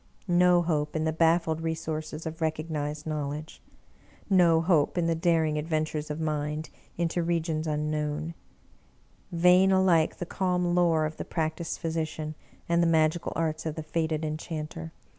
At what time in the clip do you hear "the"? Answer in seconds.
1.03-1.13, 5.05-5.13, 10.17-10.25, 11.17-11.23, 12.81-12.87, 13.75-13.83